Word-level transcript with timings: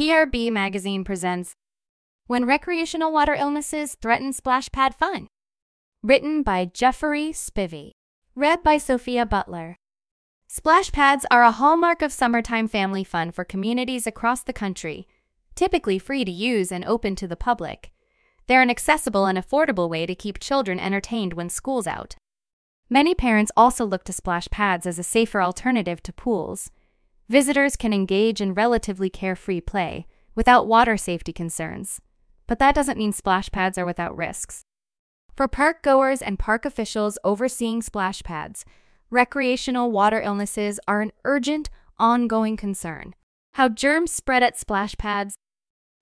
PRB 0.00 0.50
Magazine 0.50 1.04
presents 1.04 1.52
When 2.26 2.46
Recreational 2.46 3.12
Water 3.12 3.34
Illnesses 3.34 3.98
Threaten 4.00 4.32
Splash 4.32 4.72
Pad 4.72 4.94
Fun. 4.94 5.26
Written 6.02 6.42
by 6.42 6.64
Jeffrey 6.64 7.32
Spivey. 7.32 7.90
Read 8.34 8.62
by 8.62 8.78
Sophia 8.78 9.26
Butler. 9.26 9.76
Splash 10.48 10.90
pads 10.90 11.26
are 11.30 11.42
a 11.42 11.50
hallmark 11.50 12.00
of 12.00 12.14
summertime 12.14 12.66
family 12.66 13.04
fun 13.04 13.30
for 13.30 13.44
communities 13.44 14.06
across 14.06 14.42
the 14.42 14.54
country, 14.54 15.06
typically 15.54 15.98
free 15.98 16.24
to 16.24 16.32
use 16.32 16.72
and 16.72 16.82
open 16.86 17.14
to 17.16 17.28
the 17.28 17.36
public. 17.36 17.92
They're 18.46 18.62
an 18.62 18.70
accessible 18.70 19.26
and 19.26 19.36
affordable 19.36 19.90
way 19.90 20.06
to 20.06 20.14
keep 20.14 20.38
children 20.38 20.80
entertained 20.80 21.34
when 21.34 21.50
school's 21.50 21.86
out. 21.86 22.16
Many 22.88 23.14
parents 23.14 23.52
also 23.54 23.84
look 23.84 24.04
to 24.04 24.14
splash 24.14 24.48
pads 24.48 24.86
as 24.86 24.98
a 24.98 25.02
safer 25.02 25.42
alternative 25.42 26.02
to 26.04 26.12
pools. 26.14 26.70
Visitors 27.30 27.76
can 27.76 27.92
engage 27.92 28.40
in 28.40 28.54
relatively 28.54 29.08
carefree 29.08 29.60
play 29.60 30.04
without 30.34 30.66
water 30.66 30.96
safety 30.96 31.32
concerns, 31.32 32.00
but 32.48 32.58
that 32.58 32.74
doesn't 32.74 32.98
mean 32.98 33.12
splash 33.12 33.48
pads 33.52 33.78
are 33.78 33.86
without 33.86 34.16
risks. 34.16 34.64
For 35.36 35.46
park 35.46 35.80
goers 35.80 36.22
and 36.22 36.40
park 36.40 36.64
officials 36.64 37.20
overseeing 37.22 37.82
splash 37.82 38.24
pads, 38.24 38.64
recreational 39.10 39.92
water 39.92 40.20
illnesses 40.20 40.80
are 40.88 41.02
an 41.02 41.12
urgent, 41.24 41.70
ongoing 42.00 42.56
concern. 42.56 43.14
How 43.52 43.68
germs 43.68 44.10
spread 44.10 44.42
at 44.42 44.58
splash 44.58 44.96
pads. 44.96 45.36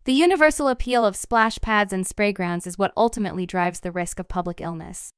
The 0.04 0.14
universal 0.14 0.68
appeal 0.68 1.04
of 1.04 1.14
splash 1.14 1.58
pads 1.58 1.92
and 1.92 2.06
spray 2.06 2.32
grounds 2.32 2.66
is 2.66 2.78
what 2.78 2.94
ultimately 2.96 3.44
drives 3.44 3.80
the 3.80 3.92
risk 3.92 4.18
of 4.18 4.28
public 4.28 4.62
illness. 4.62 5.10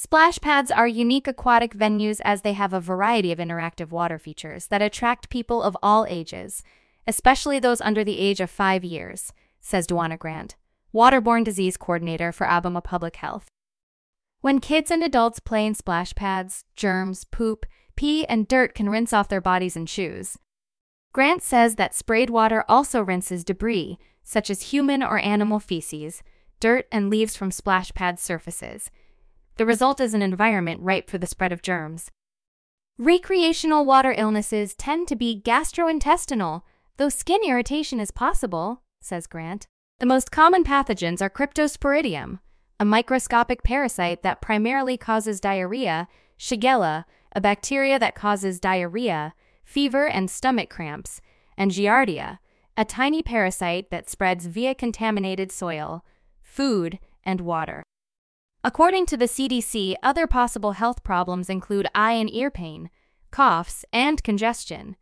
Splash 0.00 0.38
pads 0.38 0.70
are 0.70 0.86
unique 0.86 1.26
aquatic 1.26 1.74
venues 1.74 2.20
as 2.22 2.42
they 2.42 2.52
have 2.52 2.72
a 2.72 2.78
variety 2.78 3.32
of 3.32 3.40
interactive 3.40 3.90
water 3.90 4.16
features 4.16 4.68
that 4.68 4.80
attract 4.80 5.28
people 5.28 5.60
of 5.60 5.76
all 5.82 6.06
ages, 6.08 6.62
especially 7.08 7.58
those 7.58 7.80
under 7.80 8.04
the 8.04 8.20
age 8.20 8.40
of 8.40 8.48
five 8.48 8.84
years, 8.84 9.32
says 9.60 9.88
Duana 9.88 10.16
Grant, 10.16 10.54
waterborne 10.94 11.42
disease 11.42 11.76
coordinator 11.76 12.30
for 12.30 12.46
Alabama 12.46 12.80
Public 12.80 13.16
Health. 13.16 13.48
When 14.40 14.60
kids 14.60 14.92
and 14.92 15.02
adults 15.02 15.40
play 15.40 15.66
in 15.66 15.74
splash 15.74 16.14
pads, 16.14 16.64
germs, 16.76 17.24
poop, 17.24 17.66
pee, 17.96 18.24
and 18.26 18.46
dirt 18.46 18.76
can 18.76 18.88
rinse 18.88 19.12
off 19.12 19.26
their 19.26 19.40
bodies 19.40 19.74
and 19.74 19.90
shoes. 19.90 20.38
Grant 21.12 21.42
says 21.42 21.74
that 21.74 21.92
sprayed 21.92 22.30
water 22.30 22.64
also 22.68 23.02
rinses 23.02 23.42
debris, 23.42 23.98
such 24.22 24.48
as 24.48 24.70
human 24.70 25.02
or 25.02 25.18
animal 25.18 25.58
feces, 25.58 26.22
dirt, 26.60 26.86
and 26.92 27.10
leaves 27.10 27.34
from 27.34 27.50
splash 27.50 27.92
pad 27.94 28.20
surfaces 28.20 28.92
the 29.58 29.66
result 29.66 30.00
is 30.00 30.14
an 30.14 30.22
environment 30.22 30.80
ripe 30.80 31.10
for 31.10 31.18
the 31.18 31.26
spread 31.26 31.52
of 31.52 31.62
germs. 31.62 32.10
Recreational 32.96 33.84
water 33.84 34.14
illnesses 34.16 34.74
tend 34.74 35.08
to 35.08 35.16
be 35.16 35.42
gastrointestinal, 35.44 36.62
though 36.96 37.08
skin 37.08 37.40
irritation 37.44 38.00
is 38.00 38.10
possible, 38.10 38.82
says 39.00 39.26
Grant. 39.26 39.66
The 39.98 40.06
most 40.06 40.30
common 40.30 40.64
pathogens 40.64 41.20
are 41.20 41.30
Cryptosporidium, 41.30 42.38
a 42.78 42.84
microscopic 42.84 43.64
parasite 43.64 44.22
that 44.22 44.40
primarily 44.40 44.96
causes 44.96 45.40
diarrhea, 45.40 46.06
Shigella, 46.38 47.04
a 47.34 47.40
bacteria 47.40 47.98
that 47.98 48.14
causes 48.14 48.60
diarrhea, 48.60 49.34
fever, 49.64 50.06
and 50.06 50.30
stomach 50.30 50.70
cramps, 50.70 51.20
and 51.56 51.72
Giardia, 51.72 52.38
a 52.76 52.84
tiny 52.84 53.22
parasite 53.22 53.90
that 53.90 54.08
spreads 54.08 54.46
via 54.46 54.74
contaminated 54.74 55.50
soil, 55.50 56.04
food, 56.42 57.00
and 57.24 57.40
water. 57.40 57.82
According 58.64 59.06
to 59.06 59.16
the 59.16 59.26
CDC, 59.26 59.94
other 60.02 60.26
possible 60.26 60.72
health 60.72 61.04
problems 61.04 61.48
include 61.48 61.86
eye 61.94 62.12
and 62.12 62.32
ear 62.32 62.50
pain, 62.50 62.90
coughs, 63.30 63.84
and 63.92 64.22
congestion. 64.24 64.96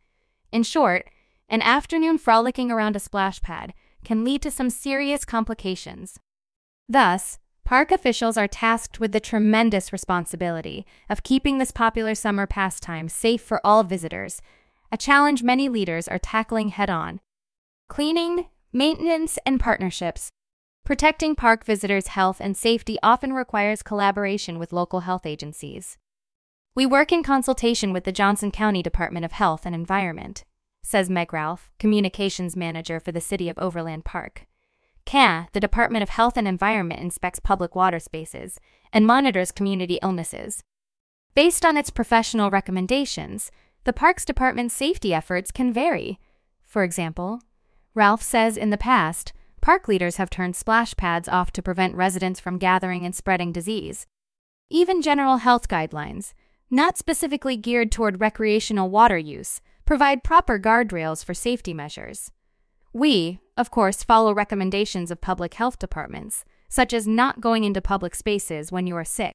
In 0.51 0.63
short, 0.63 1.09
an 1.49 1.61
afternoon 1.61 2.17
frolicking 2.17 2.71
around 2.71 2.95
a 2.95 2.99
splash 2.99 3.41
pad 3.41 3.73
can 4.03 4.23
lead 4.23 4.41
to 4.43 4.51
some 4.51 4.69
serious 4.69 5.25
complications. 5.25 6.19
Thus, 6.87 7.39
park 7.65 7.91
officials 7.91 8.37
are 8.37 8.47
tasked 8.47 8.99
with 8.99 9.11
the 9.11 9.19
tremendous 9.19 9.91
responsibility 9.91 10.85
of 11.09 11.23
keeping 11.23 11.57
this 11.57 11.71
popular 11.71 12.15
summer 12.15 12.45
pastime 12.45 13.09
safe 13.09 13.41
for 13.41 13.59
all 13.65 13.83
visitors, 13.83 14.41
a 14.91 14.97
challenge 14.97 15.43
many 15.43 15.67
leaders 15.67 16.07
are 16.07 16.19
tackling 16.19 16.69
head 16.69 16.89
on. 16.89 17.19
Cleaning, 17.89 18.47
maintenance, 18.71 19.37
and 19.45 19.59
partnerships 19.59 20.31
Protecting 20.87 21.35
park 21.35 21.65
visitors' 21.65 22.07
health 22.07 22.37
and 22.39 22.55
safety 22.55 22.97
often 23.03 23.33
requires 23.33 23.83
collaboration 23.83 24.57
with 24.57 24.71
local 24.71 25.01
health 25.01 25.25
agencies. 25.25 25.97
We 26.75 26.85
work 26.85 27.11
in 27.11 27.23
consultation 27.23 27.91
with 27.91 28.05
the 28.05 28.13
Johnson 28.13 28.51
County 28.51 28.81
Department 28.81 29.25
of 29.25 29.33
Health 29.33 29.65
and 29.65 29.75
Environment, 29.75 30.45
says 30.83 31.09
Meg 31.09 31.33
Ralph, 31.33 31.69
Communications 31.77 32.55
Manager 32.55 33.01
for 33.01 33.11
the 33.11 33.19
City 33.19 33.49
of 33.49 33.57
Overland 33.57 34.05
Park. 34.05 34.45
CA, 35.05 35.49
the 35.51 35.59
Department 35.59 36.03
of 36.03 36.09
Health 36.09 36.37
and 36.37 36.47
Environment 36.47 37.01
inspects 37.01 37.41
public 37.41 37.75
water 37.75 37.99
spaces 37.99 38.57
and 38.93 39.05
monitors 39.05 39.51
community 39.51 39.99
illnesses. 40.01 40.63
Based 41.35 41.65
on 41.65 41.75
its 41.75 41.89
professional 41.89 42.49
recommendations, 42.49 43.51
the 43.83 43.91
Parks 43.91 44.23
Department's 44.23 44.73
safety 44.73 45.13
efforts 45.13 45.51
can 45.51 45.73
vary. 45.73 46.17
For 46.63 46.83
example, 46.83 47.41
Ralph 47.93 48.23
says 48.23 48.55
in 48.55 48.69
the 48.69 48.77
past, 48.77 49.33
park 49.61 49.87
leaders 49.87 50.17
have 50.17 50.29
turned 50.29 50.55
splash 50.55 50.95
pads 50.95 51.27
off 51.27 51.51
to 51.51 51.61
prevent 51.61 51.95
residents 51.95 52.39
from 52.39 52.57
gathering 52.57 53.05
and 53.05 53.15
spreading 53.15 53.51
disease. 53.51 54.05
Even 54.69 55.01
general 55.01 55.37
health 55.37 55.67
guidelines, 55.67 56.33
not 56.69 56.97
specifically 56.97 57.55
geared 57.55 57.91
toward 57.91 58.19
recreational 58.19 58.89
water 58.89 59.17
use, 59.17 59.61
provide 59.85 60.23
proper 60.23 60.59
guardrails 60.59 61.23
for 61.23 61.33
safety 61.33 61.73
measures. 61.73 62.31
We, 62.93 63.39
of 63.55 63.71
course, 63.71 64.03
follow 64.03 64.33
recommendations 64.33 65.11
of 65.11 65.21
public 65.21 65.53
health 65.53 65.79
departments, 65.79 66.43
such 66.69 66.93
as 66.93 67.07
not 67.07 67.41
going 67.41 67.63
into 67.63 67.81
public 67.81 68.15
spaces 68.15 68.71
when 68.71 68.87
you 68.87 68.95
are 68.95 69.05
sick, 69.05 69.33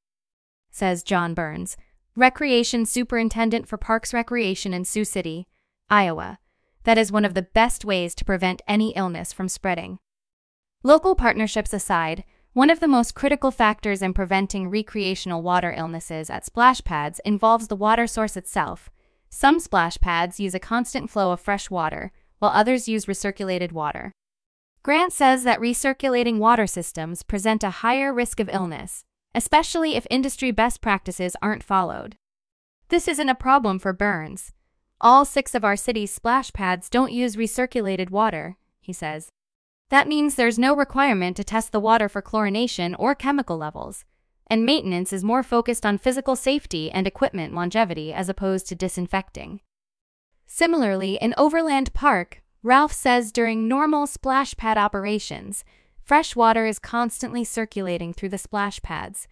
says 0.70 1.02
John 1.02 1.32
Burns, 1.32 1.76
Recreation 2.14 2.84
Superintendent 2.84 3.66
for 3.66 3.78
Parks 3.78 4.12
Recreation 4.12 4.74
in 4.74 4.84
Sioux 4.84 5.04
City, 5.04 5.46
Iowa. 5.88 6.38
That 6.84 6.98
is 6.98 7.12
one 7.12 7.24
of 7.24 7.34
the 7.34 7.42
best 7.42 7.84
ways 7.84 8.14
to 8.16 8.24
prevent 8.24 8.60
any 8.68 8.90
illness 8.94 9.32
from 9.32 9.48
spreading. 9.48 9.98
Local 10.84 11.14
partnerships 11.14 11.72
aside, 11.72 12.24
one 12.54 12.68
of 12.68 12.80
the 12.80 12.88
most 12.88 13.14
critical 13.14 13.52
factors 13.52 14.02
in 14.02 14.12
preventing 14.12 14.68
recreational 14.68 15.40
water 15.40 15.72
illnesses 15.76 16.28
at 16.28 16.44
splash 16.44 16.82
pads 16.82 17.20
involves 17.24 17.68
the 17.68 17.76
water 17.76 18.08
source 18.08 18.36
itself. 18.36 18.90
Some 19.30 19.60
splash 19.60 19.96
pads 19.98 20.40
use 20.40 20.54
a 20.54 20.58
constant 20.58 21.08
flow 21.08 21.30
of 21.30 21.40
fresh 21.40 21.70
water, 21.70 22.10
while 22.40 22.50
others 22.50 22.88
use 22.88 23.06
recirculated 23.06 23.70
water. 23.70 24.10
Grant 24.82 25.12
says 25.12 25.44
that 25.44 25.60
recirculating 25.60 26.38
water 26.38 26.66
systems 26.66 27.22
present 27.22 27.62
a 27.62 27.70
higher 27.70 28.12
risk 28.12 28.40
of 28.40 28.50
illness, 28.52 29.04
especially 29.36 29.94
if 29.94 30.04
industry 30.10 30.50
best 30.50 30.80
practices 30.80 31.36
aren't 31.40 31.62
followed. 31.62 32.16
This 32.88 33.06
isn't 33.06 33.28
a 33.28 33.36
problem 33.36 33.78
for 33.78 33.92
Burns. 33.92 34.52
All 35.00 35.24
six 35.24 35.54
of 35.54 35.64
our 35.64 35.76
city's 35.76 36.12
splash 36.12 36.52
pads 36.52 36.90
don't 36.90 37.12
use 37.12 37.36
recirculated 37.36 38.10
water, 38.10 38.56
he 38.80 38.92
says. 38.92 39.28
That 39.92 40.08
means 40.08 40.36
there's 40.36 40.58
no 40.58 40.74
requirement 40.74 41.36
to 41.36 41.44
test 41.44 41.70
the 41.70 41.78
water 41.78 42.08
for 42.08 42.22
chlorination 42.22 42.96
or 42.98 43.14
chemical 43.14 43.58
levels, 43.58 44.06
and 44.46 44.64
maintenance 44.64 45.12
is 45.12 45.22
more 45.22 45.42
focused 45.42 45.84
on 45.84 45.98
physical 45.98 46.34
safety 46.34 46.90
and 46.90 47.06
equipment 47.06 47.52
longevity 47.54 48.10
as 48.10 48.30
opposed 48.30 48.66
to 48.68 48.74
disinfecting. 48.74 49.60
Similarly, 50.46 51.18
in 51.20 51.34
Overland 51.36 51.92
Park, 51.92 52.40
Ralph 52.62 52.94
says 52.94 53.32
during 53.32 53.68
normal 53.68 54.06
splash 54.06 54.56
pad 54.56 54.78
operations, 54.78 55.62
fresh 56.02 56.34
water 56.34 56.64
is 56.64 56.78
constantly 56.78 57.44
circulating 57.44 58.14
through 58.14 58.30
the 58.30 58.38
splash 58.38 58.80
pads, 58.80 59.28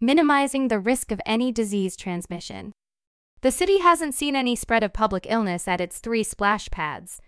minimizing 0.00 0.66
the 0.66 0.80
risk 0.80 1.12
of 1.12 1.20
any 1.24 1.52
disease 1.52 1.94
transmission. 1.94 2.72
The 3.42 3.52
city 3.52 3.78
hasn't 3.78 4.14
seen 4.14 4.34
any 4.34 4.56
spread 4.56 4.82
of 4.82 4.92
public 4.92 5.24
illness 5.30 5.68
at 5.68 5.80
its 5.80 6.00
three 6.00 6.24
splash 6.24 6.68
pads. 6.68 7.20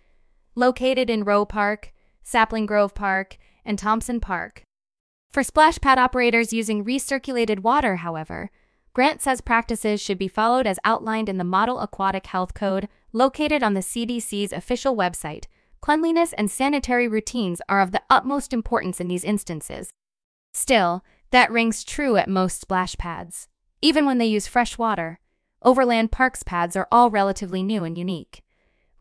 Located 0.56 1.09
in 1.09 1.22
Roe 1.22 1.47
Park, 1.47 1.91
Sapling 2.22 2.67
Grove 2.67 2.94
Park, 2.94 3.38
and 3.64 3.79
Thompson 3.79 4.20
Park. 4.20 4.64
For 5.31 5.43
splash 5.43 5.79
pad 5.81 5.99
operators 5.99 6.52
using 6.52 6.85
recirculated 6.85 7.61
water, 7.61 7.96
however, 7.96 8.50
Grant 8.94 9.23
says 9.23 9.41
practices 9.41 10.00
should 10.00 10.19
be 10.19 10.29
followed 10.29 10.67
as 10.67 10.79
outlined 10.85 11.29
in 11.29 11.38
the 11.38 11.44
Model 11.44 11.81
Aquatic 11.81 12.26
Health 12.26 12.52
Code 12.52 12.88
located 13.12 13.62
on 13.62 13.73
the 13.73 13.81
CDC's 13.81 14.52
official 14.52 14.94
website. 14.94 15.46
Cleanliness 15.81 16.35
and 16.35 16.50
sanitary 16.50 17.08
routines 17.08 17.62
are 17.69 17.81
of 17.81 17.93
the 17.93 18.02
utmost 18.11 18.52
importance 18.52 19.00
in 19.00 19.08
these 19.08 19.25
instances. 19.25 19.91
Still, 20.52 21.02
that 21.31 21.50
rings 21.50 21.82
true 21.82 22.17
at 22.17 22.29
most 22.29 22.61
splash 22.61 22.96
pads. 22.99 23.49
Even 23.81 24.05
when 24.05 24.19
they 24.19 24.26
use 24.26 24.46
fresh 24.46 24.76
water, 24.76 25.19
Overland 25.62 26.12
Parks 26.12 26.43
pads 26.43 26.76
are 26.76 26.88
all 26.93 27.11
relatively 27.11 27.62
new 27.62 27.85
and 27.85 27.96
unique. 27.96 28.43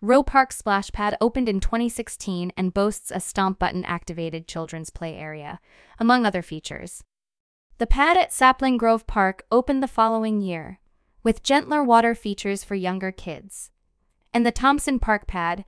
Roe 0.03 0.23
Park 0.23 0.51
Splash 0.51 0.91
Pad 0.91 1.15
opened 1.21 1.47
in 1.47 1.59
2016 1.59 2.51
and 2.57 2.73
boasts 2.73 3.11
a 3.13 3.19
stomp 3.19 3.59
button 3.59 3.85
activated 3.85 4.47
children's 4.47 4.89
play 4.89 5.15
area, 5.15 5.59
among 5.99 6.25
other 6.25 6.41
features. 6.41 7.03
The 7.77 7.85
pad 7.85 8.17
at 8.17 8.33
Sapling 8.33 8.77
Grove 8.77 9.05
Park 9.05 9.43
opened 9.51 9.83
the 9.83 9.87
following 9.87 10.41
year, 10.41 10.79
with 11.21 11.43
gentler 11.43 11.83
water 11.83 12.15
features 12.15 12.63
for 12.63 12.73
younger 12.73 13.11
kids. 13.11 13.69
And 14.33 14.43
the 14.43 14.51
Thompson 14.51 14.97
Park 14.97 15.27
pad, 15.27 15.65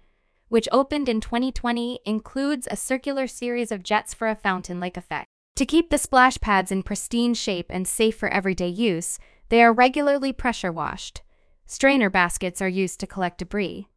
which 0.47 0.67
opened 0.71 1.07
in 1.07 1.21
2020, 1.21 1.99
includes 2.03 2.67
a 2.71 2.75
circular 2.75 3.27
series 3.27 3.71
of 3.71 3.83
jets 3.83 4.15
for 4.15 4.27
a 4.27 4.35
fountain-like 4.35 4.97
effect. 4.97 5.27
To 5.57 5.65
keep 5.67 5.91
the 5.91 5.99
splash 5.99 6.39
pads 6.39 6.71
in 6.71 6.81
pristine 6.81 7.35
shape 7.35 7.67
and 7.69 7.87
safe 7.87 8.17
for 8.17 8.29
everyday 8.29 8.69
use, 8.69 9.19
they 9.49 9.61
are 9.61 9.71
regularly 9.71 10.33
pressure 10.33 10.71
washed. 10.71 11.21
Strainer 11.67 12.09
baskets 12.09 12.63
are 12.63 12.67
used 12.67 12.99
to 12.99 13.07
collect 13.07 13.37
debris, 13.37 13.87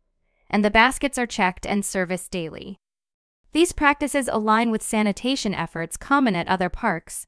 and 0.50 0.64
the 0.64 0.70
baskets 0.70 1.18
are 1.18 1.26
checked 1.26 1.66
and 1.66 1.84
serviced 1.84 2.30
daily. 2.30 2.78
These 3.52 3.72
practices 3.72 4.28
align 4.30 4.70
with 4.70 4.82
sanitation 4.82 5.54
efforts 5.54 5.96
common 5.96 6.36
at 6.36 6.48
other 6.48 6.68
parks. 6.68 7.26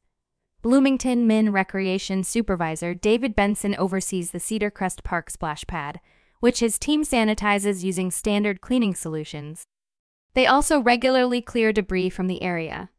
Bloomington 0.60 1.26
Min 1.26 1.52
Recreation 1.52 2.24
Supervisor 2.24 2.92
David 2.92 3.34
Benson 3.34 3.74
oversees 3.76 4.32
the 4.32 4.40
Cedar 4.40 4.70
Crest 4.70 5.04
Park 5.04 5.30
splash 5.30 5.64
pad, 5.66 6.00
which 6.40 6.60
his 6.60 6.78
team 6.78 7.02
sanitizes 7.02 7.84
using 7.84 8.10
standard 8.10 8.60
cleaning 8.60 8.94
solutions. 8.94 9.64
They 10.34 10.46
also 10.46 10.80
regularly 10.80 11.40
clear 11.40 11.72
debris 11.72 12.10
from 12.10 12.26
the 12.26 12.42
area. 12.42 12.90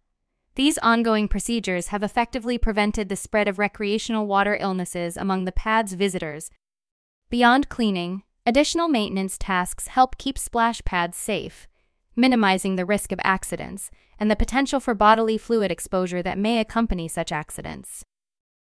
These 0.55 0.77
ongoing 0.79 1.27
procedures 1.27 1.87
have 1.87 2.03
effectively 2.03 2.57
prevented 2.57 3.07
the 3.07 3.15
spread 3.15 3.47
of 3.47 3.59
recreational 3.59 4.27
water 4.27 4.57
illnesses 4.59 5.15
among 5.15 5.45
the 5.45 5.51
pad's 5.51 5.93
visitors. 5.93 6.49
Beyond 7.29 7.69
cleaning, 7.69 8.23
additional 8.49 8.87
maintenance 8.87 9.37
tasks 9.37 9.89
help 9.89 10.17
keep 10.17 10.35
splash 10.35 10.81
pads 10.83 11.15
safe, 11.15 11.67
minimizing 12.15 12.77
the 12.77 12.85
risk 12.85 13.11
of 13.11 13.19
accidents 13.23 13.91
and 14.17 14.31
the 14.31 14.35
potential 14.35 14.79
for 14.79 14.95
bodily 14.95 15.37
fluid 15.37 15.69
exposure 15.69 16.23
that 16.23 16.35
may 16.35 16.57
accompany 16.59 17.07
such 17.07 17.31
accidents. 17.31 18.03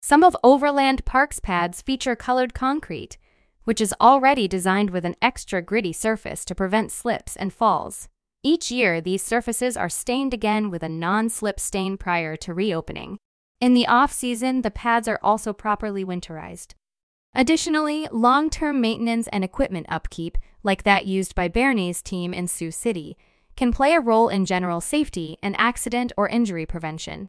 Some 0.03 0.23
of 0.23 0.37
Overland 0.43 1.03
Park's 1.03 1.39
pads 1.39 1.81
feature 1.81 2.15
colored 2.15 2.53
concrete, 2.53 3.17
which 3.63 3.81
is 3.81 3.95
already 3.99 4.47
designed 4.47 4.91
with 4.91 5.03
an 5.03 5.15
extra 5.19 5.63
gritty 5.63 5.93
surface 5.93 6.45
to 6.45 6.53
prevent 6.53 6.91
slips 6.91 7.35
and 7.35 7.51
falls. 7.51 8.07
Each 8.43 8.69
year, 8.69 9.01
these 9.01 9.23
surfaces 9.23 9.75
are 9.75 9.89
stained 9.89 10.31
again 10.31 10.69
with 10.69 10.83
a 10.83 10.89
non-slip 10.89 11.59
stain 11.59 11.97
prior 11.97 12.35
to 12.35 12.53
reopening. 12.53 13.17
In 13.59 13.73
the 13.73 13.87
off-season, 13.87 14.61
the 14.61 14.69
pads 14.69 15.07
are 15.07 15.19
also 15.23 15.53
properly 15.53 16.05
winterized. 16.05 16.75
Additionally, 17.33 18.07
long-term 18.11 18.81
maintenance 18.81 19.27
and 19.29 19.43
equipment 19.43 19.85
upkeep, 19.89 20.37
like 20.63 20.83
that 20.83 21.05
used 21.05 21.33
by 21.33 21.47
Burns's 21.47 22.01
team 22.01 22.33
in 22.33 22.47
Sioux 22.47 22.71
City, 22.71 23.17
can 23.55 23.71
play 23.71 23.93
a 23.93 24.01
role 24.01 24.27
in 24.29 24.45
general 24.45 24.81
safety 24.81 25.37
and 25.41 25.55
accident 25.57 26.11
or 26.17 26.27
injury 26.27 26.65
prevention. 26.65 27.27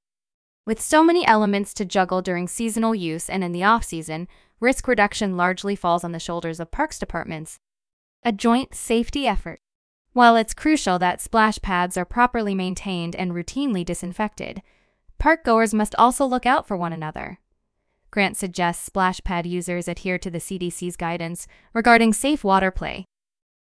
With 0.67 0.81
so 0.81 1.03
many 1.03 1.27
elements 1.27 1.75
to 1.75 1.85
juggle 1.85 2.23
during 2.23 2.47
seasonal 2.47 2.95
use 2.95 3.29
and 3.29 3.43
in 3.43 3.53
the 3.53 3.65
off-season, 3.65 4.29
risk 4.61 4.87
reduction 4.87 5.37
largely 5.37 5.75
falls 5.75 6.05
on 6.05 6.13
the 6.13 6.21
shoulders 6.21 6.61
of 6.61 6.71
parks 6.71 6.99
departments. 6.99 7.59
A 8.25 8.33
joint 8.33 8.75
safety 8.75 9.27
effort. 9.27 9.59
While 10.13 10.37
it's 10.37 10.55
crucial 10.55 10.99
that 10.99 11.21
splash 11.21 11.61
pads 11.61 11.97
are 11.97 12.05
properly 12.05 12.55
maintained 12.55 13.17
and 13.17 13.33
routinely 13.33 13.85
disinfected, 13.85 14.63
park 15.19 15.45
goers 15.45 15.75
must 15.75 15.95
also 15.97 16.27
look 16.27 16.47
out 16.47 16.69
for 16.69 16.77
one 16.77 16.93
another. 16.93 17.39
Grant 18.13 18.37
suggests 18.37 18.85
splash 18.85 19.23
pad 19.25 19.47
users 19.47 19.89
adhere 19.89 20.19
to 20.19 20.31
the 20.31 20.39
CDC's 20.39 20.97
guidance 20.97 21.47
regarding 21.73 22.13
safe 22.13 22.45
water 22.45 22.71
play. 22.71 23.07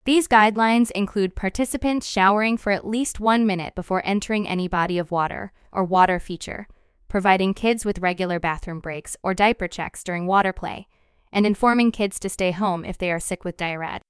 These 0.03 0.27
guidelines 0.27 0.89
include 0.91 1.35
participants 1.35 2.07
showering 2.07 2.57
for 2.57 2.71
at 2.71 2.87
least 2.87 3.19
one 3.19 3.45
minute 3.45 3.75
before 3.75 4.01
entering 4.03 4.47
any 4.47 4.67
body 4.67 4.97
of 4.97 5.11
water 5.11 5.51
or 5.71 5.83
water 5.83 6.19
feature, 6.19 6.67
providing 7.07 7.53
kids 7.53 7.85
with 7.85 7.99
regular 7.99 8.39
bathroom 8.39 8.79
breaks 8.79 9.15
or 9.21 9.35
diaper 9.35 9.67
checks 9.67 10.03
during 10.03 10.25
water 10.25 10.51
play, 10.51 10.87
and 11.31 11.45
informing 11.45 11.91
kids 11.91 12.19
to 12.19 12.27
stay 12.27 12.49
home 12.49 12.83
if 12.83 12.97
they 12.97 13.11
are 13.11 13.19
sick 13.19 13.45
with 13.45 13.57
diarrhea. 13.57 14.01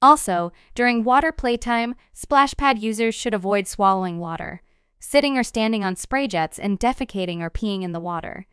Also, 0.00 0.52
during 0.76 1.02
water 1.02 1.32
playtime, 1.32 1.96
splash 2.12 2.54
pad 2.56 2.78
users 2.78 3.16
should 3.16 3.34
avoid 3.34 3.66
swallowing 3.66 4.20
water, 4.20 4.62
sitting 5.00 5.36
or 5.36 5.42
standing 5.42 5.82
on 5.82 5.96
spray 5.96 6.28
jets, 6.28 6.56
and 6.56 6.78
defecating 6.78 7.40
or 7.40 7.50
peeing 7.50 7.82
in 7.82 7.90
the 7.90 7.98
water. 7.98 8.46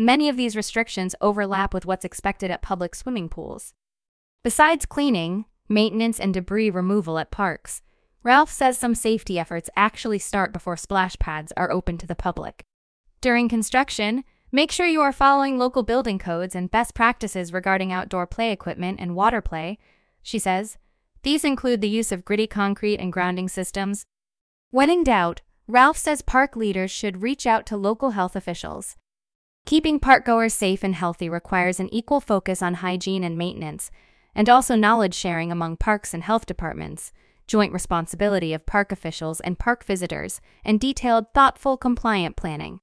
Many 0.00 0.30
of 0.30 0.38
these 0.38 0.56
restrictions 0.56 1.14
overlap 1.20 1.74
with 1.74 1.84
what's 1.84 2.06
expected 2.06 2.50
at 2.50 2.62
public 2.62 2.94
swimming 2.94 3.28
pools. 3.28 3.74
Besides 4.42 4.86
cleaning, 4.86 5.44
maintenance, 5.68 6.18
and 6.18 6.32
debris 6.32 6.70
removal 6.70 7.18
at 7.18 7.30
parks, 7.30 7.82
Ralph 8.22 8.50
says 8.50 8.78
some 8.78 8.94
safety 8.94 9.38
efforts 9.38 9.68
actually 9.76 10.18
start 10.18 10.54
before 10.54 10.78
splash 10.78 11.18
pads 11.18 11.52
are 11.54 11.70
open 11.70 11.98
to 11.98 12.06
the 12.06 12.14
public. 12.14 12.62
During 13.20 13.46
construction, 13.46 14.24
make 14.50 14.72
sure 14.72 14.86
you 14.86 15.02
are 15.02 15.12
following 15.12 15.58
local 15.58 15.82
building 15.82 16.18
codes 16.18 16.54
and 16.54 16.70
best 16.70 16.94
practices 16.94 17.52
regarding 17.52 17.92
outdoor 17.92 18.26
play 18.26 18.52
equipment 18.52 19.00
and 19.00 19.14
water 19.14 19.42
play, 19.42 19.76
she 20.22 20.38
says. 20.38 20.78
These 21.24 21.44
include 21.44 21.82
the 21.82 21.90
use 21.90 22.10
of 22.10 22.24
gritty 22.24 22.46
concrete 22.46 22.96
and 22.96 23.12
grounding 23.12 23.50
systems. 23.50 24.06
When 24.70 24.88
in 24.88 25.04
doubt, 25.04 25.42
Ralph 25.68 25.98
says 25.98 26.22
park 26.22 26.56
leaders 26.56 26.90
should 26.90 27.20
reach 27.20 27.46
out 27.46 27.66
to 27.66 27.76
local 27.76 28.12
health 28.12 28.34
officials. 28.34 28.96
Keeping 29.66 30.00
parkgoers 30.00 30.52
safe 30.52 30.82
and 30.82 30.94
healthy 30.94 31.28
requires 31.28 31.78
an 31.78 31.92
equal 31.92 32.20
focus 32.20 32.60
on 32.62 32.74
hygiene 32.74 33.22
and 33.22 33.38
maintenance, 33.38 33.90
and 34.34 34.48
also 34.48 34.74
knowledge 34.74 35.14
sharing 35.14 35.52
among 35.52 35.76
parks 35.76 36.12
and 36.12 36.22
health 36.24 36.46
departments, 36.46 37.12
joint 37.46 37.72
responsibility 37.72 38.52
of 38.52 38.66
park 38.66 38.92
officials 38.92 39.40
and 39.40 39.58
park 39.58 39.84
visitors, 39.84 40.40
and 40.64 40.80
detailed, 40.80 41.26
thoughtful, 41.34 41.76
compliant 41.76 42.36
planning. 42.36 42.80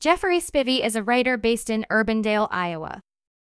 Jeffrey 0.00 0.40
Spivey 0.40 0.84
is 0.84 0.96
a 0.96 1.02
writer 1.02 1.36
based 1.36 1.70
in 1.70 1.86
Urbandale, 1.90 2.48
Iowa. 2.50 3.00